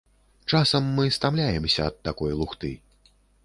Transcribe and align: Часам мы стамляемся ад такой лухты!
Часам 0.51 0.87
мы 0.99 1.05
стамляемся 1.19 1.85
ад 1.91 2.03
такой 2.09 2.31
лухты! 2.41 2.73